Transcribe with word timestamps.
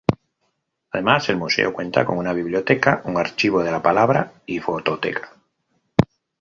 Además, 0.89 1.29
el 1.29 1.37
museo 1.37 1.73
cuenta 1.73 2.05
con 2.07 2.17
una 2.17 2.33
Biblioteca, 2.33 3.03
un 3.05 3.17
Archivo 3.19 3.61
de 3.61 3.69
la 3.69 3.83
Palabra 3.83 4.33
y 4.47 4.57
Fototeca. 4.59 5.35